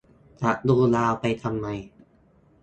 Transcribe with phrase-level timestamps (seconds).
[0.41, 1.67] จะดูดาวไปทำไม